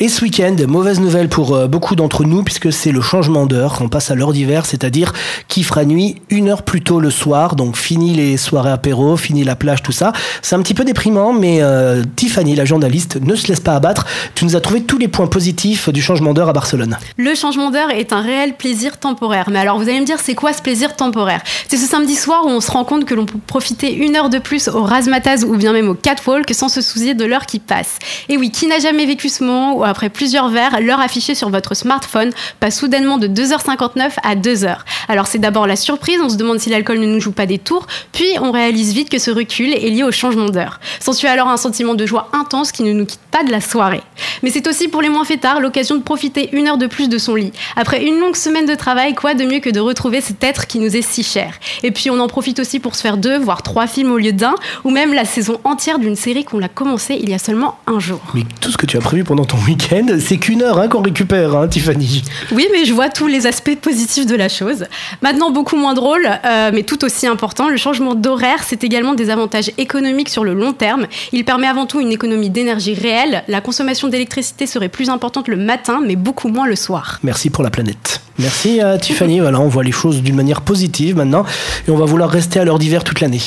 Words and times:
Et 0.00 0.08
ce 0.08 0.22
week-end, 0.22 0.54
mauvaise 0.68 1.00
nouvelle 1.00 1.28
pour 1.28 1.56
euh, 1.56 1.66
beaucoup 1.66 1.96
d'entre 1.96 2.22
nous 2.22 2.44
puisque 2.44 2.72
c'est 2.72 2.92
le 2.92 3.00
changement 3.00 3.46
d'heure. 3.46 3.78
On 3.80 3.88
passe 3.88 4.12
à 4.12 4.14
l'heure 4.14 4.32
d'hiver, 4.32 4.64
c'est-à-dire 4.64 5.12
qu'il 5.48 5.64
fera 5.64 5.84
nuit 5.84 6.22
une 6.30 6.48
heure 6.48 6.62
plus 6.62 6.82
tôt 6.82 7.00
le 7.00 7.10
soir. 7.10 7.56
Donc 7.56 7.76
fini 7.76 8.14
les 8.14 8.36
soirées 8.36 8.70
apéro, 8.70 9.16
fini 9.16 9.42
la 9.42 9.56
plage, 9.56 9.82
tout 9.82 9.90
ça. 9.90 10.12
C'est 10.40 10.54
un 10.54 10.62
petit 10.62 10.74
peu 10.74 10.84
déprimant, 10.84 11.32
mais 11.32 11.62
euh, 11.62 12.04
Tiffany, 12.14 12.54
la 12.54 12.64
journaliste, 12.64 13.18
ne 13.20 13.34
se 13.34 13.48
laisse 13.48 13.58
pas 13.58 13.74
abattre. 13.74 14.06
Tu 14.36 14.44
nous 14.44 14.54
as 14.54 14.60
trouvé 14.60 14.84
tous 14.84 14.98
les 14.98 15.08
points 15.08 15.26
positifs 15.26 15.88
du 15.88 16.00
changement 16.00 16.32
d'heure 16.32 16.48
à 16.48 16.52
Barcelone. 16.52 16.96
Le 17.16 17.34
changement 17.34 17.72
d'heure 17.72 17.90
est 17.90 18.12
un 18.12 18.20
réel 18.20 18.54
plaisir 18.54 18.98
temporaire. 18.98 19.50
Mais 19.50 19.58
alors 19.58 19.78
vous 19.78 19.88
allez 19.88 19.98
me 19.98 20.06
dire, 20.06 20.20
c'est 20.22 20.36
quoi 20.36 20.52
ce 20.52 20.62
plaisir 20.62 20.94
temporaire? 20.94 21.40
C'est 21.66 21.76
ce 21.76 21.88
samedi 21.88 22.14
soir 22.14 22.46
où 22.46 22.50
on 22.50 22.60
se 22.60 22.70
rend 22.70 22.84
compte 22.84 23.04
que 23.04 23.16
l'on 23.16 23.26
peut 23.26 23.40
profiter 23.48 23.92
une 23.92 24.14
heure 24.14 24.30
de 24.30 24.38
plus 24.38 24.68
au 24.68 24.84
Razmataz 24.84 25.44
ou 25.44 25.56
bien 25.56 25.72
même 25.72 25.88
au 25.88 25.94
Catwalk 25.94 26.54
sans 26.54 26.68
se 26.68 26.82
soucier 26.82 27.14
de 27.14 27.24
l'heure 27.24 27.46
qui 27.46 27.58
passe. 27.58 27.98
Et 28.28 28.36
oui, 28.36 28.52
qui 28.52 28.68
n'a 28.68 28.78
jamais 28.78 29.04
vécu 29.04 29.28
ce 29.28 29.42
moment 29.42 29.87
après 29.88 30.10
plusieurs 30.10 30.48
verres, 30.48 30.80
l'heure 30.80 31.00
affichée 31.00 31.34
sur 31.34 31.50
votre 31.50 31.74
smartphone 31.74 32.30
passe 32.60 32.78
soudainement 32.78 33.18
de 33.18 33.26
2h59 33.26 34.12
à 34.22 34.36
2h. 34.36 34.76
Alors 35.08 35.26
c'est 35.26 35.38
d'abord 35.38 35.66
la 35.66 35.76
surprise, 35.76 36.20
on 36.22 36.28
se 36.28 36.36
demande 36.36 36.60
si 36.60 36.70
l'alcool 36.70 36.98
ne 36.98 37.06
nous 37.06 37.20
joue 37.20 37.32
pas 37.32 37.46
des 37.46 37.58
tours, 37.58 37.86
puis 38.12 38.28
on 38.40 38.52
réalise 38.52 38.92
vite 38.92 39.10
que 39.10 39.18
ce 39.18 39.30
recul 39.30 39.72
est 39.72 39.90
lié 39.90 40.02
au 40.02 40.12
changement 40.12 40.48
d'heure. 40.48 40.80
S'ensuit 41.00 41.28
alors 41.28 41.48
un 41.48 41.56
sentiment 41.56 41.94
de 41.94 42.06
joie 42.06 42.28
intense 42.32 42.72
qui 42.72 42.82
ne 42.82 42.92
nous 42.92 43.06
quitte 43.06 43.20
pas 43.30 43.44
de 43.44 43.50
la 43.50 43.60
soirée. 43.60 44.02
Mais 44.42 44.50
c'est 44.50 44.66
aussi 44.66 44.88
pour 44.88 45.02
les 45.02 45.08
moins 45.08 45.24
fêtards 45.24 45.60
l'occasion 45.60 45.96
de 45.96 46.02
profiter 46.02 46.48
une 46.52 46.68
heure 46.68 46.78
de 46.78 46.86
plus 46.86 47.08
de 47.08 47.18
son 47.18 47.34
lit. 47.34 47.52
Après 47.76 48.04
une 48.04 48.18
longue 48.18 48.36
semaine 48.36 48.66
de 48.66 48.74
travail, 48.74 49.14
quoi 49.14 49.34
de 49.34 49.44
mieux 49.44 49.60
que 49.60 49.70
de 49.70 49.80
retrouver 49.80 50.20
cet 50.20 50.42
être 50.44 50.66
qui 50.66 50.78
nous 50.78 50.96
est 50.96 51.02
si 51.02 51.22
cher? 51.22 51.54
Et 51.82 51.90
puis 51.90 52.10
on 52.10 52.20
en 52.20 52.28
profite 52.28 52.58
aussi 52.58 52.78
pour 52.78 52.94
se 52.94 53.02
faire 53.02 53.16
deux, 53.16 53.38
voire 53.38 53.62
trois 53.62 53.86
films 53.86 54.12
au 54.12 54.18
lieu 54.18 54.32
d'un, 54.32 54.54
ou 54.84 54.90
même 54.90 55.12
la 55.12 55.24
saison 55.24 55.60
entière 55.64 55.98
d'une 55.98 56.16
série 56.16 56.44
qu'on 56.44 56.62
a 56.62 56.68
commencé 56.68 57.18
il 57.20 57.28
y 57.28 57.34
a 57.34 57.38
seulement 57.38 57.78
un 57.86 57.98
jour. 57.98 58.20
Mais 58.34 58.42
tout 58.60 58.70
ce 58.70 58.76
que 58.76 58.86
tu 58.86 58.96
as 58.96 59.00
prévu 59.00 59.24
pendant 59.24 59.44
ton 59.44 59.58
week-end, 59.58 60.06
c'est 60.20 60.38
qu'une 60.38 60.62
heure 60.62 60.78
hein, 60.78 60.88
qu'on 60.88 61.02
récupère, 61.02 61.56
hein, 61.56 61.68
Tiffany. 61.68 62.22
Oui, 62.52 62.68
mais 62.72 62.84
je 62.84 62.92
vois 62.92 63.08
tous 63.08 63.26
les 63.26 63.46
aspects 63.46 63.76
positifs 63.76 64.26
de 64.26 64.36
la 64.36 64.48
chose. 64.48 64.86
Maintenant, 65.22 65.50
beaucoup 65.50 65.76
moins 65.76 65.94
drôle, 65.94 66.28
euh, 66.44 66.70
mais 66.72 66.82
tout 66.82 67.04
aussi 67.04 67.26
important, 67.26 67.68
le 67.68 67.76
changement 67.76 68.14
d'horaire, 68.14 68.62
c'est 68.64 68.84
également 68.84 69.14
des 69.14 69.30
avantages 69.30 69.70
économiques 69.78 70.28
sur 70.28 70.44
le 70.44 70.54
long 70.54 70.72
terme. 70.72 71.06
Il 71.32 71.44
permet 71.44 71.66
avant 71.66 71.86
tout 71.86 72.00
une 72.00 72.12
économie 72.12 72.50
d'énergie 72.50 72.94
réelle. 72.94 73.42
La 73.48 73.60
consommation 73.60 74.08
d'électricité 74.08 74.27
serait 74.66 74.88
plus 74.88 75.10
importante 75.10 75.48
le 75.48 75.56
matin, 75.56 76.00
mais 76.04 76.16
beaucoup 76.16 76.48
moins 76.48 76.66
le 76.66 76.76
soir. 76.76 77.18
Merci 77.22 77.50
pour 77.50 77.64
la 77.64 77.70
planète. 77.70 78.20
Merci 78.38 78.80
à 78.80 78.98
Tiffany. 78.98 79.40
Voilà, 79.48 79.60
on 79.60 79.68
voit 79.68 79.84
les 79.84 79.92
choses 79.92 80.22
d'une 80.22 80.36
manière 80.36 80.60
positive 80.60 81.16
maintenant, 81.16 81.44
et 81.86 81.90
on 81.90 81.96
va 81.96 82.04
vouloir 82.04 82.30
rester 82.30 82.60
à 82.60 82.64
l'heure 82.64 82.78
d'hiver 82.78 83.04
toute 83.04 83.20
l'année. 83.20 83.40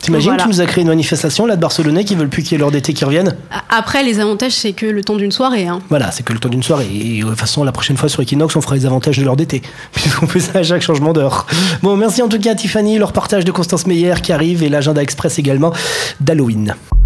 T'imagines 0.00 0.32
Voilà. 0.32 0.42
tu 0.42 0.48
nous 0.50 0.60
as 0.60 0.66
créé 0.66 0.82
une 0.82 0.88
manifestation 0.88 1.46
là 1.46 1.56
de 1.56 1.60
Barcelonais 1.62 2.04
qui 2.04 2.14
veulent 2.14 2.28
plus 2.28 2.42
qu'il 2.42 2.52
y 2.52 2.54
ait 2.56 2.58
l'heure 2.58 2.70
d'été 2.70 2.92
qui 2.92 3.06
revienne? 3.06 3.34
Après, 3.70 4.02
les 4.04 4.20
avantages, 4.20 4.52
c'est 4.52 4.72
que 4.74 4.84
le 4.84 5.02
temps 5.02 5.16
d'une 5.16 5.32
soirée. 5.32 5.66
hein. 5.66 5.80
Voilà, 5.88 6.10
c'est 6.10 6.22
que 6.22 6.34
le 6.34 6.38
temps 6.38 6.50
d'une 6.50 6.62
soirée. 6.62 6.86
Et 6.92 7.20
de 7.22 7.26
toute 7.26 7.38
façon, 7.38 7.64
la 7.64 7.72
prochaine 7.72 7.96
fois 7.96 8.10
sur 8.10 8.20
Equinox, 8.20 8.54
on 8.54 8.60
fera 8.60 8.74
les 8.74 8.84
avantages 8.84 9.16
de 9.16 9.24
l'heure 9.24 9.36
d'été. 9.36 9.62
Puisqu'on 9.92 10.26
fait 10.26 10.40
ça 10.40 10.58
à 10.58 10.62
chaque 10.62 10.82
changement 10.82 11.14
d'heure. 11.14 11.46
Bon, 11.82 11.96
merci 11.96 12.20
en 12.20 12.28
tout 12.28 12.38
cas 12.38 12.50
à 12.50 12.54
Tiffany, 12.54 12.98
le 12.98 13.04
reportage 13.06 13.46
de 13.46 13.50
Constance 13.50 13.86
Meyer 13.86 14.14
qui 14.22 14.32
arrive 14.32 14.62
et 14.62 14.68
l'agenda 14.68 15.00
express 15.02 15.38
également 15.38 15.72
d'Halloween. 16.20 16.74